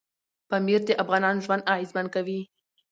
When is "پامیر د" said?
0.49-0.89